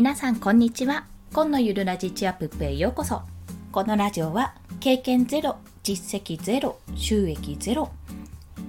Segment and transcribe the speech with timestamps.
[0.00, 1.04] 皆さんこんにちは。
[1.30, 3.20] 今のゆるラジチアップへようこそ。
[3.70, 7.90] このラジオは経験ゼロ実績ゼロ収益ゼロ。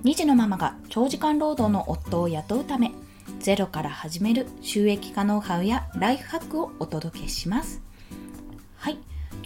[0.04, 2.91] 2児のママが長時間労働の夫を雇うため
[3.39, 7.82] ゼロから始める収益化ノウハウやライフハックをお届けします。
[8.75, 8.98] はい。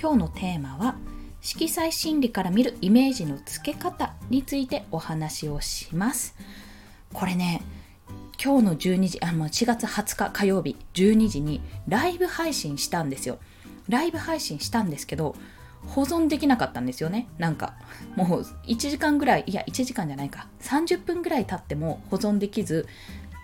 [0.02, 0.96] 今日のテーマは
[1.40, 6.36] 色彩心理から見るイメージの付け方についてお話をします。
[7.14, 7.62] これね
[8.46, 13.40] 今日の12時あの4月20日火曜日12時にライブ配信したんですよ。
[13.90, 15.36] ライブ配信したんですけど
[15.88, 17.28] 保存できなかったんですよね。
[17.40, 17.74] なんか
[18.16, 20.46] もう1時間ぐらいいや1時間じゃないか。
[20.62, 22.88] 30分ぐらい経っても保存できず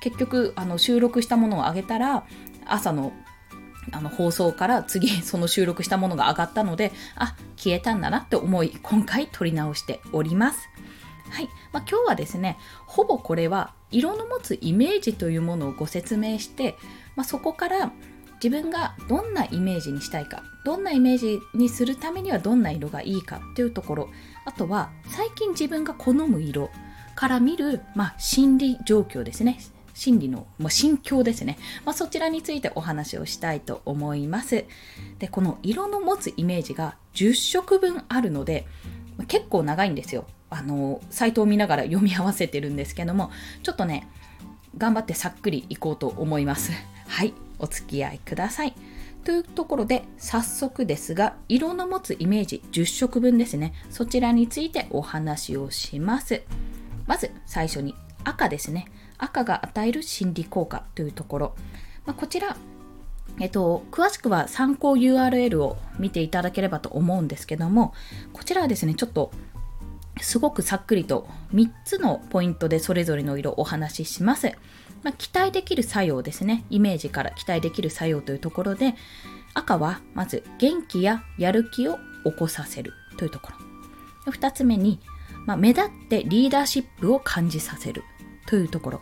[0.02, 2.24] 結局あの収録したものを上げたら
[2.68, 3.12] 朝の
[3.92, 10.70] あの放送から次その収録したものが上がったのであ消えたんだなって思い今回撮り直しております。
[11.32, 16.78] はい、まあ、今日はですねほぼこれは色の持つイメージというものをご説明して、
[17.16, 17.92] まあ、そこから
[18.44, 24.10] 自分がどんなイメージにしたいかどんなイメージにするためにはどんな色がいいかっていうところ
[24.46, 26.72] あとは最近自分が好む色
[27.16, 29.60] から見る、まあ、心理状況ですね。
[29.94, 34.66] 心理の、まあ、心境ですね、まあ、そちらについてお話をしたいと思います。
[35.20, 38.66] でこの色の持つイメージが10色分あるので
[39.28, 40.26] 結構長いんですよ。
[40.52, 43.32] あのサイトを見ながら読み合わせてるんですけども
[43.64, 44.08] ちょっとね
[44.78, 46.72] 頑張ってさっくりいこうと思います。
[47.08, 48.74] はいお付き合いください。
[49.24, 53.74] というところで早速ですが色の持つイメージ10色分ですね。
[53.90, 56.42] そちらについてお話をします。
[57.06, 58.88] まず最初に赤ですね。
[59.18, 61.56] 赤が与える心理効果というところ、
[62.06, 62.58] まあ、こちら
[63.40, 67.94] えっと、詳しくは参考 URL を見ていただければと思うんですけども
[68.34, 69.32] こちらはですねちょっと
[70.22, 74.52] すごくさっくりと3つのポイントでそれぞれの色をお話しします。
[75.04, 76.64] まあ、期待できる作用ですね。
[76.70, 78.96] イメージから期待できる作用というところで、
[79.54, 83.52] 赤はまず元気ややる気を起こさせるというとこ
[84.26, 84.32] ろ。
[84.32, 85.00] 2つ目に、
[85.46, 88.04] まあ、目立ってリーダーシップを感じさせる
[88.46, 89.02] というところ。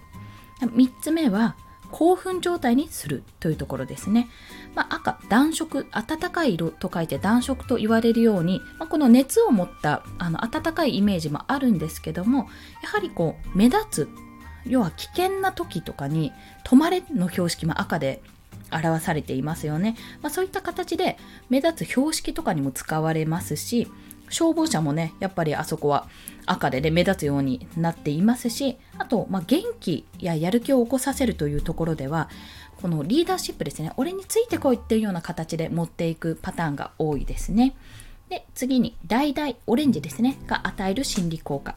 [0.62, 1.56] 3つ目は
[1.92, 4.28] 興奮状態にするというところですね。
[4.76, 12.48] まあ、赤、暖色、暖かい色と書いて暖色と言われるように、まあ、この熱を持ったあの暖かいイメージもあるんですけども、
[12.84, 14.10] やはりこう目立つ、
[14.66, 16.32] 要は危険な時とかに
[16.66, 18.22] 止まれの標識も赤で
[18.72, 19.96] 表されていますよね。
[20.22, 21.18] まあ、そういった形で
[21.50, 23.88] 目立つ標識とかにも使われますし、
[24.30, 26.08] 消防車もね、やっぱりあそこは
[26.46, 32.30] 赤でね、目立つようになっていますし、あと、まあ、元気ややる気を起こさせるというところでは、
[32.82, 37.76] このリーダーシップですね、俺についてこいっていうような形で持っていくパターンが多いですね。
[38.30, 41.76] で、次に、橙、オレンジですね、が与える心理効果。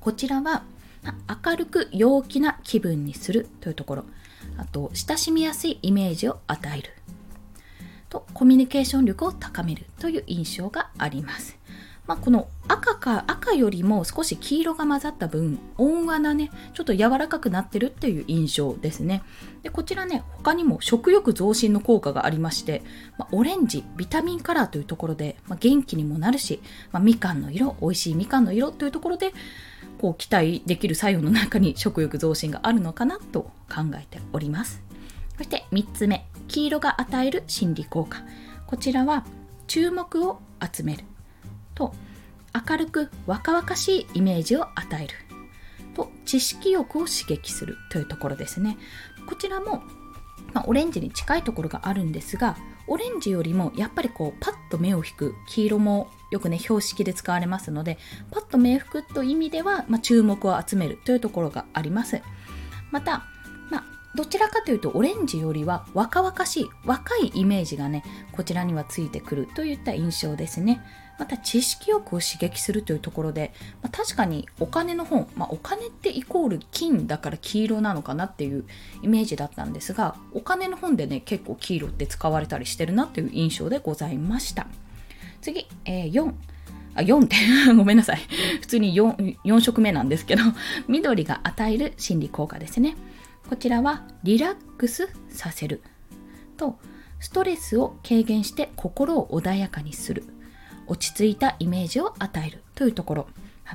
[0.00, 0.64] こちらは、
[1.44, 4.04] 明るく陽気な気分にするというところ。
[4.56, 6.90] あと、親しみやすいイメージを与える。
[8.42, 11.56] コミュニケーション力を高めるという印象があります。
[12.08, 19.22] まあ、この赤か赤よりも少し黄色が混ざった分温和なねちょっと柔らかくなってるっていう印象ですね。
[19.62, 22.82] でこちらね他にも食欲増進の効果がありまして、
[23.16, 26.60] まあ、オレンジビタミンカラーというところで、まあ、元気にもなるし、
[26.90, 29.34] まみかんの色美味しいみかんの色というところで
[29.98, 33.42] こう期待できる作用の中に食欲増進があるのかなと
[33.72, 34.82] 考えております。
[35.36, 36.31] そして3つ目。
[36.52, 38.18] 黄色が与える心理効果。
[38.66, 39.24] こちらは
[39.66, 41.04] 注目を集める。
[41.74, 41.94] と
[42.68, 45.14] 明るく若々しいイメージを与える。
[45.94, 47.78] と知識欲を刺激する。
[47.90, 48.76] というところですね。
[49.26, 49.82] こちらも、
[50.52, 55.34] まあ、オレンジに近いところがあるんですがオレンジよりもやっぱりこうパッと目を引く。
[55.48, 57.96] 黄色もよくね標識で使われますので
[58.30, 62.20] パッと目を引くという意味では、まあ、注目を集めるというところがあります。
[62.90, 63.24] また
[64.14, 70.82] どちらかというとオレンジよりは若々しい若いイメージがねこちらにはついてくるといった印象ですね。
[71.18, 78.64] また知識欲を刺激するというところで、まあ、確かにお金の本、まあ、お金ってイコール金だから黄色なのかなっていう
[79.02, 84.66] イメージだったんですがお金の本でね結構黄色って使われたりしてるなという印象でございました。
[85.42, 86.32] 次、えー、4
[86.94, 87.36] あ4って
[87.74, 88.20] ごめんなさい。
[88.60, 90.42] 普通に 4, 4色目なんですけど
[90.88, 92.96] 緑が与える心理効果ですね。
[93.48, 95.82] こちらはリラックスさせる。
[96.56, 96.78] と
[97.20, 100.24] ストレスを軽減して心を穏やかにする。
[100.86, 102.62] 落ち着いたイメージを与える。
[102.74, 103.26] というところ。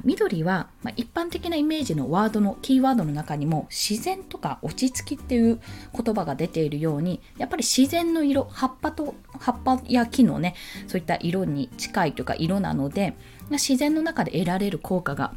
[0.03, 5.59] 緑は、まあ、一般的なイメージのワードのキーワードの中にも自然とか落ち着きっていう
[5.93, 10.55] 言葉が出ているようにやっぱり自然の色葉っぱと葉っぱや木のね
[10.87, 13.15] そういった色に近いというか色なので
[13.49, 15.33] 自然の中で得られる効果が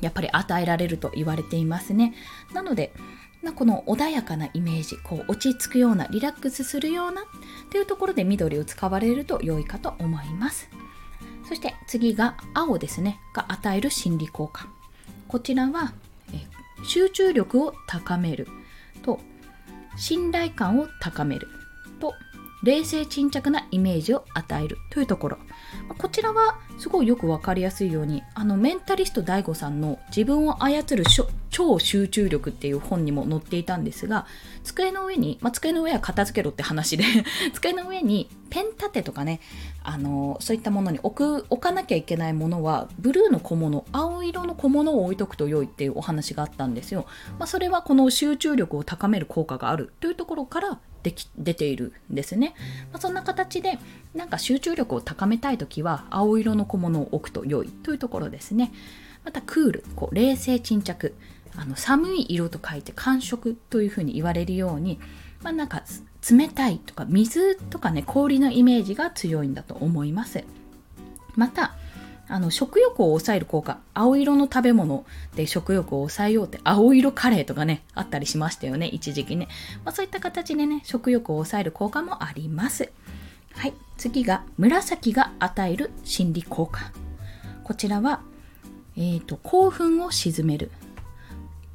[0.00, 2.14] やっぱり与えられると言われていますね。
[2.52, 2.92] なので
[3.42, 7.22] まあ、この穏やかなイメージこう落ち着くようなリラックスするような
[7.70, 10.68] というところで緑を使われると良いかと思います。
[11.48, 13.20] そして次が青ですね。
[13.34, 14.68] が与える心理効果。
[15.28, 15.92] こちらは
[16.84, 18.46] 集中力を高める。
[19.02, 19.20] と
[19.96, 21.48] 信頼感を高める。
[22.00, 22.14] と
[22.62, 24.76] 冷静沈着なイメージを与える。
[24.90, 25.38] というところ。
[25.96, 31.04] こちらはすごいよくわかりやすいようにあのメンタリスト DAIGO さんの自分を操る
[31.50, 34.26] 超集中力っていう本にも載っていたんですが
[34.64, 37.04] 机の上に、まあ、机の上は片付けろって話で
[37.52, 39.40] 机の上にペン立てとかね
[39.82, 47.06] あのそういったものに置く置かなきゃいけないものはブルーの小物青色の小物を置いとくと良いっていうお話があったんですよ、
[47.38, 52.54] まあ、それはこの集中力を高める効果があるというところからでき出ているんですね、
[52.92, 53.78] まあ、そんな形で
[54.14, 58.72] なんか集中力を高めたい時は青色の小物を置くと良いというところですね。
[59.24, 61.14] またクールこう冷静沈着。
[61.56, 65.00] あの寒い色と書いて寒色というふうに言われるように、
[65.42, 65.82] まあ、なんか
[66.30, 70.44] 冷たいとか水とかね氷のイメージが強いんだと思います。
[71.34, 71.74] また
[72.28, 73.78] あの食欲を抑える効果。
[73.94, 75.04] 青色の食べ物
[75.34, 79.48] で食欲を抑えようって青色カレーとかねあったりしましたよね一時期ね、
[79.84, 82.92] まあ、そういった形でね食欲を抑える効果もあります。
[83.54, 83.74] はい。
[83.96, 86.92] 次が紫が与える心理効果。
[87.64, 88.20] こちらは、
[88.96, 90.70] えーと、興奮を鎮める。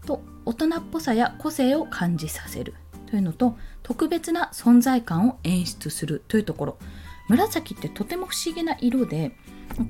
[0.05, 2.75] と大人っぽさや個性を感じさせる。
[3.07, 6.77] というのと特別な存在感を演出するというところ。
[7.27, 9.35] 紫ってとても不思議な色で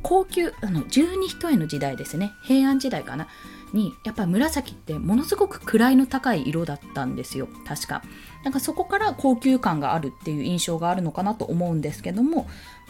[0.02, 2.34] 高級あの十二人の時代ですね。
[2.44, 3.28] 平安時代かな。
[3.74, 7.48] にやっぱり紫ってものすごく位の高い色だったんですよ。
[7.66, 8.04] 確か。
[8.44, 12.48] なんかそこから高級感があるっていう印象があるのかなと思うんですけども。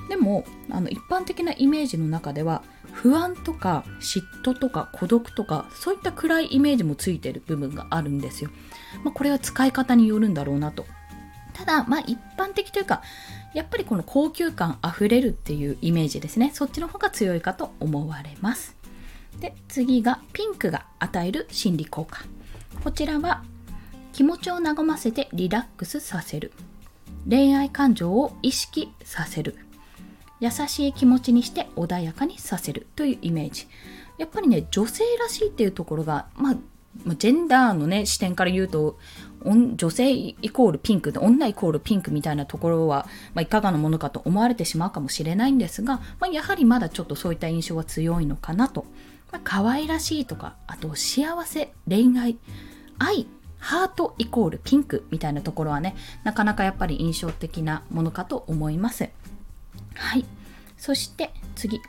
[0.09, 8.49] でもあの一般的なイメージの中では不安とか嫉妬とか孤独とかそういった暗いイメージもついてる部分があるんですよ、
[9.03, 10.85] まあ、これは使い方によるんだろうなと。
[11.53, 13.01] ただまあ一般的というか
[13.53, 16.51] やっぱりこの高級感あふれるっていうイメージですね。
[16.53, 18.75] そっちの方が強いかと思われます。
[19.39, 22.23] で次がピンクが与える心理効果。
[22.83, 23.43] こちらは
[24.11, 26.51] 気持ちを和ませてリラックスさせる。
[27.29, 29.57] 恋愛感情を意識させる。
[30.39, 33.67] 優しい気持ちにして穏やかにさせるというイメージ。
[34.17, 36.55] やっぱりね女性らしいっていうところがまあ
[37.17, 38.97] ジェンダーのね視点から言うと
[39.43, 48.85] 女性イコールピンクで女イコールピンクみたいなところは、まあ、いかがなものかと思われてしまうかもしれないんですが、まあ、やはりまだちょっとそういった印象は強いのかなと、
[49.31, 52.37] まあ、可愛らしいとかあと幸せ恋愛
[52.99, 59.09] 愛ハートイコールピンクみたいなところはねなかなかやっぱり印象的なものかと思います。
[59.95, 60.25] はい。
[60.77, 61.81] そして次。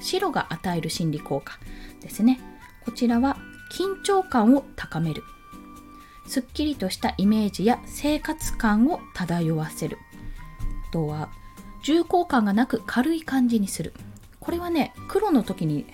[0.00, 1.58] 白が与える心理効果
[2.00, 2.40] ですね。
[2.84, 3.36] こちらは
[3.70, 5.22] 緊張感を高める。
[6.26, 9.98] すっきりとしたイメージや生活感を漂わせる。
[10.88, 11.28] あとは
[11.82, 13.94] 重厚感がなく軽い感じにする。
[14.38, 15.86] これはね黒の時に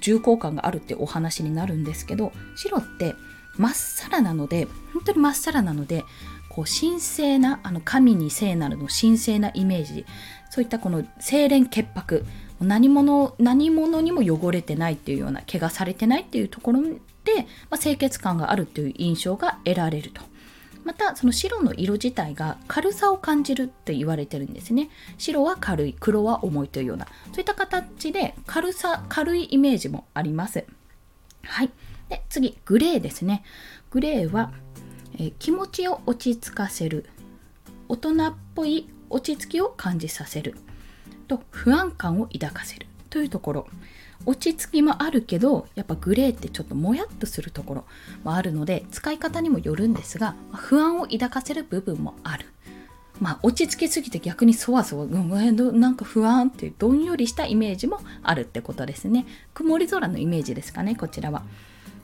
[0.00, 3.14] 重厚感があるってお話になるんですけど白って
[3.56, 6.04] まっさらなので本当にまっさらなので
[6.48, 10.04] こう神聖なあの神に聖なるの神聖なイメージ
[10.50, 12.24] そういったこの清廉潔白
[12.60, 16.80] 何者何者にも汚れてないっていうような怪我されてないっていうところ、
[17.70, 20.22] まあ、清潔感があるという印象が得られると。
[20.84, 24.90] またその白の色自体が軽さを感じるって言われてるんですね。
[25.18, 27.06] 白は軽い黒は重いというような。
[27.32, 30.64] そういった形で軽さ軽いイメージもあります。
[31.44, 31.70] はい。
[32.08, 33.44] で次グレーですね。
[33.90, 34.52] グレーは、
[35.14, 37.08] えー、気持ちを落ち着かせる
[37.88, 40.56] 大人っぽい落ち着きを感じさせる
[41.28, 43.66] と不安感を抱かせるというところ。
[44.26, 47.84] 落ち着きもあるけどやっぱグレーってちょっともやっとするところ
[48.22, 52.46] もあるので使い方にもよるんですが不安を抱かせる部分もある。
[53.20, 59.26] まあ、落ち着きすぎて逆にそわそわ、うん、なんか不安っていうどんよりしたイメージもあるってことですね。
[59.52, 61.42] 曇り空のイメージですかね、こちらは。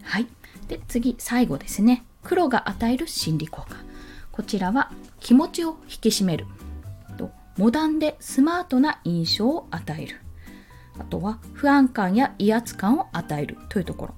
[0.02, 0.26] はい。
[0.68, 2.04] で、次、最後ですね。
[2.22, 3.76] 黒が与える心理効果。
[4.30, 6.44] こちらは気持ちを引き締める。
[7.16, 10.25] とモダンでスマートな印象を与える。
[10.98, 14.14] あとは不安感や威圧感を与えるというところ。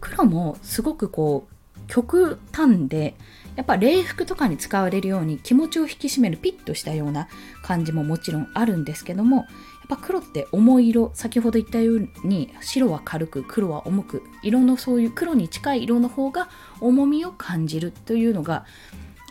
[0.00, 1.54] 黒もすごくこう
[1.86, 3.14] 極端で
[3.56, 7.28] やっぱ礼服とかに使われるように気持ちを引き締めるピッとしたような
[7.62, 9.46] 感じももちろんあるんですけどもやっ
[9.88, 16.48] ぱ黒って重い色先ほど言ったように白は軽く黒は重く色のそういう黒に近い色の方が
[16.80, 18.64] 重みを感じるというのが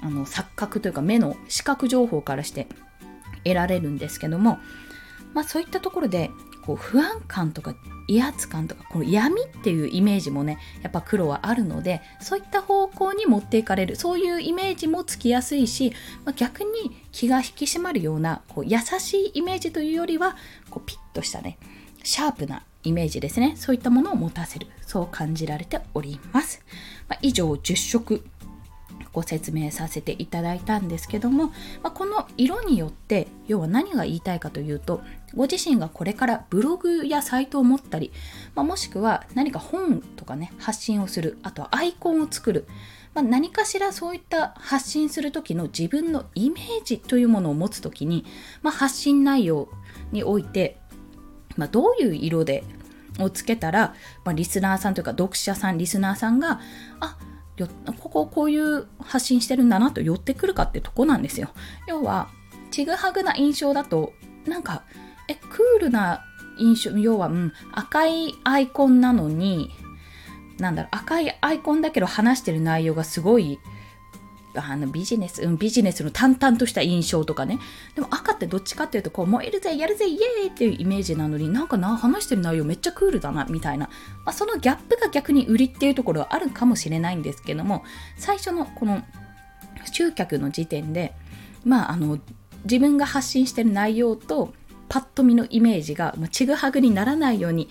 [0.01, 2.67] あの錯覚というか目の視覚情報からして
[3.45, 4.59] 得られるんですけども
[5.33, 6.29] まあそういったところで
[6.65, 7.75] こう不安感とか
[8.07, 15.93] 威圧感とかこの闇っていうイメージもねやっぱ黒はあるのでそういった方向に持っていかれるそういうイメージもつきやすいし、
[16.25, 20.35] まあ、逆に気が引き締まるようなこう優しいイメージというよりは
[20.69, 21.57] こうピッとしたね
[22.03, 23.55] シャープなイメージですね。
[23.57, 24.67] そういったものを持たせる。
[24.81, 26.63] そう感じられております、
[27.07, 28.23] まあ、以上10色。
[29.13, 31.47] ご説明させていただいたんですけども、
[31.81, 35.01] まあ、この色によって要は何が言いたいかというと
[35.35, 38.11] ご自身がこれからブログやサイトを持ったり、
[38.55, 42.67] まあ、もしくは何か本とかね発信をするあとはアイコンを作る、
[43.13, 48.25] まあ、何かしらそういった発信する時の自分のイメージというものを持つ時に、
[48.61, 49.69] ま、発信内容
[50.11, 50.77] において、
[51.57, 52.63] まどういう色で
[53.19, 56.59] をつけたら、まリスナーさんというか読者さんリスナーさんが
[56.99, 57.28] あよ
[57.67, 61.49] こここういう発信してるんだなと寄ってくるかってとこなんですよ。
[61.87, 62.29] 要は
[62.71, 64.13] ちぐはぐな印象だと
[64.45, 64.83] なんか
[65.27, 66.23] えクールな
[66.59, 69.69] 印象要は、うん、赤いアイコンなのに
[70.59, 73.59] なんだろう赤いアイコンだけど話してる内容がすごい
[74.65, 77.59] あのビジネス、うん、ビジネスの淡々とした印象とかね。
[77.95, 83.87] でも赤ってどっちかっていうと、こう、燃えるぜ、やるぜ、イエーイっていうイメージなのになんかな、話してる内容めっちゃクールだな、みたいな。
[84.25, 87.83] まあ、そのギャップが逆に売りっていうところはあるかもしれないんですけども、
[88.17, 89.01] 最初のこの
[89.91, 91.13] 集客の時点で、
[91.63, 92.19] まあ、あの、
[92.63, 94.53] 自分が発信してる内容と、
[94.89, 97.69] パッと見のイメージが、まあ、ちぐはぐにならないように、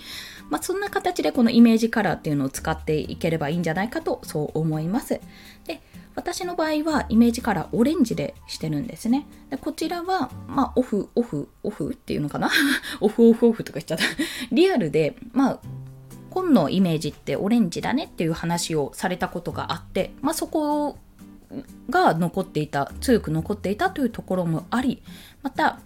[0.50, 5.20] まあ、そんな形でこのイメージカラーっていうのを使っていければいいんじゃないかとそう思います。
[5.66, 5.82] で
[6.18, 9.28] 私の場合はイメージカラーオレンジでしてるんですね。
[9.50, 12.50] でこちらは、まあ、オフ、オフ、オフっていうのかな？
[13.00, 14.04] オフ、オフ、オフとか言っちゃった
[14.50, 15.60] リアルで、まあ、
[16.30, 20.98] 紺のイメージってオレンジだねっていう話をされたことがあって、まあ、そこ
[21.88, 25.04] が残っていた、強く残っていたというところもあり、
[25.44, 25.78] また、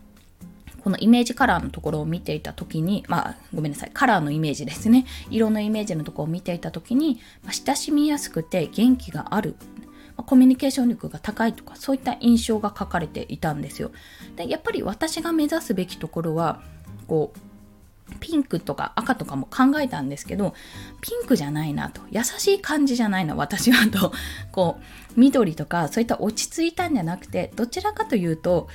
[0.83, 5.05] このイメージカラーのところを見ていた時に、まあ、ごめんなさい、カラーのイメージですね。
[5.31, 9.57] 色のイメージのところを見ていた時に、まあ、親しみやすくて元気がある
[10.16, 13.90] コミュニケーション力が高いとかそういった印象が書かれていたんですよ。
[14.37, 16.62] でやっぱり私が目指すべきところは
[17.07, 17.38] こう
[18.21, 20.54] ピンクとか赤とかも考えたんですけど
[21.00, 24.12] ピンクじゃないなと優しい感じじゃないな私はと
[24.50, 24.78] こ
[25.16, 28.69] う緑とかそういった落ち着いたんじゃなくてどちらかというと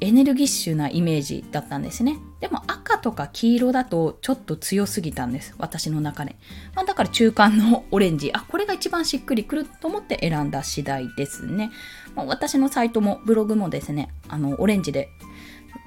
[0.00, 2.18] エネルギッシュなイメージだったんですね。
[2.40, 5.54] でも赤とか黄色だとちょっと強すぎたんです。
[5.58, 6.36] 私の中で。
[6.74, 8.30] まあ、だから中間のオレンジ。
[8.32, 11.70] あ、これが一番しっくりくると思って選んだ次第ですね。
[12.14, 15.08] まあ、私のサイトもブログもですね、あの、オレンジで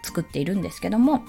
[0.03, 1.23] 作っているんですけども、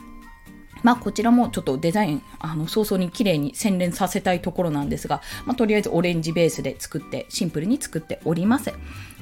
[0.82, 8.72] まあこちらもちょっとデザイン、あの早々に綺麗に洗練させたいところなんですが、まあ、とりあえずオレンジベースで作って、シンプルに作っております。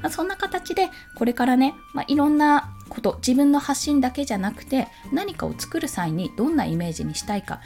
[0.03, 7.61] まあ、そんな形で、これからね、まあ、いろんなこと、自分の発信だけじゃなくて、何かを作る際にどんなイメージにしたいか。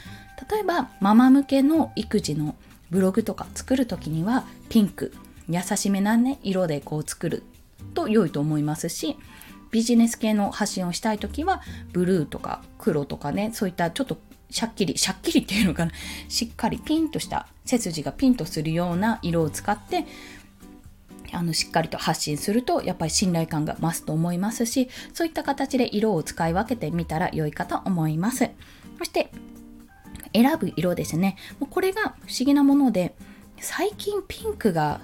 [0.51, 2.55] 例えば、ママ向けの育児の
[2.89, 5.13] ブログとか作るときには、ピンク、
[5.47, 7.43] 優しめなね、色でこう作る
[7.93, 9.15] と良いと思いますし、
[9.75, 14.17] ビジネス系の発信をしたい時はブルーとか黒とかねそういったちょっと
[14.49, 15.91] しゃっきりしゃっきりっていうのかな。
[16.29, 20.05] しっかりピンとした背筋がピンとするような色を使って
[21.33, 28.49] あのしっかりと発信するとやっぱり信頼感が増すと思いますしそういった形で色を使い分けてみたら良いかと思います。
[28.97, 29.29] そして
[30.33, 31.35] 選ぶ色ですね。
[31.59, 33.13] もうこれが不思議なもので
[33.59, 35.01] 最近ピンクが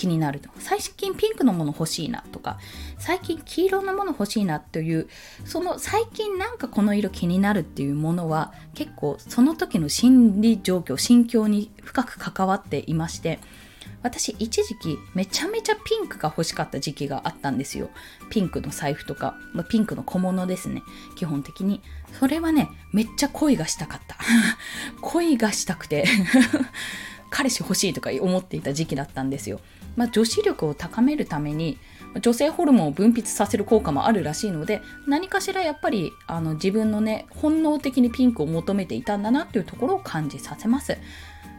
[0.00, 2.58] 気になると最近ピンクのもの欲しいなとか
[2.98, 5.08] 最近黄色のもの欲しいなという
[5.44, 13.40] その最近なんかこの色気になるっていうものは結構その時の心理状況心境に深く関わっていまして
[14.02, 17.90] 私一時期めちゃめちゃピンクが欲しかった時期があったんですよ。
[18.30, 20.82] ピンクの財布とか、まピンクの小物ですね。
[21.16, 21.82] 基本的に。
[22.18, 24.16] それはねめっちゃ恋がしたかった。
[25.02, 26.06] 恋がしたくて
[27.30, 29.60] 彼氏欲しいとか思っていた時期だったんですよ。
[29.96, 31.78] まあ、女子力を高めるために
[32.20, 40.98] 女性ホルモンを分泌させる効果もあるらしいので何かしらやっぱりあの自分のね本能的にピンクを求めていたんだなっていうところを感じさせます。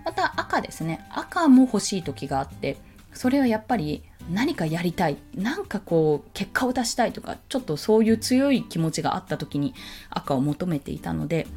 [0.04, 1.06] また赤ですね。
[1.12, 2.78] 赤も欲しい時があって
[3.14, 5.18] それはやっぱり何かやりたい。
[5.36, 9.74] なんかこう結果を出したいとかちょっとそういう強い気持ちがあった時に
[10.10, 11.48] 赤を求めていたので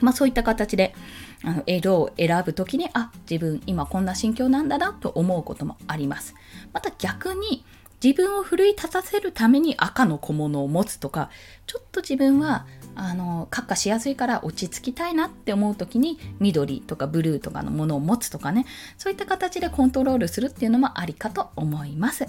[0.00, 0.94] まあそういった形で
[1.44, 6.34] あの色を選ぶ時にあ自分今こんな心境なんだなと思うこともあります。
[6.72, 7.64] また逆に
[8.02, 11.30] 自分を奮い立たせるために赤の小物を持つとか
[11.68, 18.66] ちょっと自分はあの閣下しやすいから落ち着きたいなって思う時に緑とかブルーとかのものを持つとかね。
[18.98, 22.26] そういった形でコントロールするっていうのもありかと思います。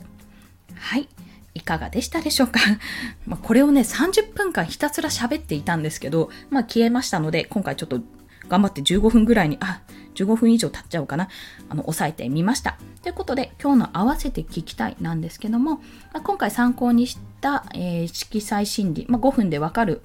[0.75, 1.09] はい。
[1.55, 2.59] いかがでしたでしょうか？
[3.25, 7.99] まこれをね、30分間ひたすら喋っていたんですけど、まあ消えましたので、今回ちょっと
[8.47, 9.81] 頑張って15分ぐらいに、あ、
[10.15, 11.29] 15分以上経っちゃうかな、
[11.69, 12.77] あの、抑えてみました。
[13.01, 15.81] ということで、今日の合わせて聞きたいなんですけども、ま
[16.15, 20.01] あ、今回参考にした、えー、色彩心理、まあ、5分でわかる、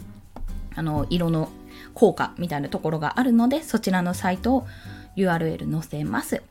[0.75, 1.50] あの、色の
[1.95, 4.66] 効果みたいなところがあるので、そちらのサイトを
[5.16, 6.42] URL 載せます。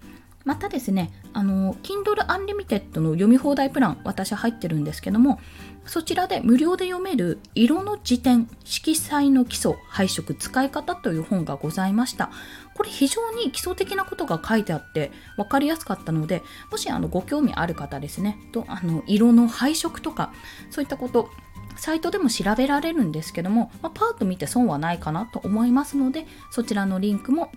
[0.47, 5.41] またですね、あの、Kindle Unlimited の読み放題プラン、私入ってるんですけども、
[5.85, 12.31] そちらで無料で読める色の辞典、色彩の基礎、配色、使い方という本がございました。
[12.75, 20.31] これ非常に基礎的なことが書いてあって分かりやすかったので、もしあのご興味ある方ですね、とあの色の配色とか、
[20.69, 21.29] そういったこと、
[21.75, 27.51] サイトでも調べられるんですけども、まあ、パーッと見て損はないかなと思いますので、そちらのリンクも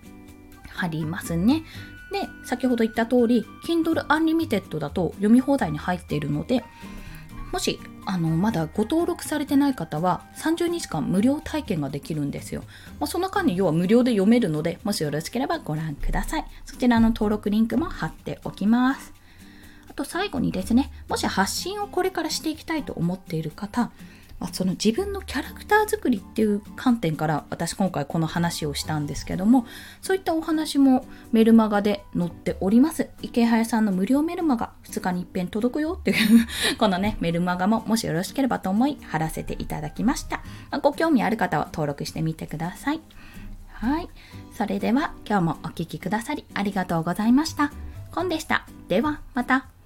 [0.73, 1.63] 貼りますね。
[2.11, 6.63] で、先ほど言った通り、Kindle Unlimited だと読み放題に入っているので、
[7.51, 12.63] もしあのまだご登録されてない方は30日間無料体験ができるんですよ。
[12.99, 16.45] まあ、その間に要は無料で読めるので、もしよろしければご覧ください。
[16.65, 19.13] そちらの登録リンクも貼っておきます。
[19.89, 23.91] あと最後にですね、もし発信をこれからしていきたいと思っている方、
[24.41, 29.67] まあ、その自分のキャラクター作りっていう観点から私今回この話をしたんですけども
[30.01, 33.09] そういったお話もメルマガで載っております。
[33.21, 36.17] 池早さんの無料メルマガ2日に一遍届くよっていう
[36.79, 40.37] このねメルマガももしよろしければと思い貼らせていただきました、
[40.71, 43.01] まあ、ご興味ある方は登録してみてください。
[43.69, 44.09] はい。
[44.57, 47.71] それでは今日もお聴きくださりありがとうございました。
[48.11, 48.65] コンでした。
[48.87, 49.80] ではまた。